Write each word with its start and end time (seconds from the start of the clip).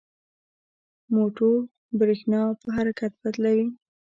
موټور 1.15 1.59
برېښنا 1.99 2.41
په 2.61 2.67
حرکت 2.77 3.11
بدلوي. 3.21 3.67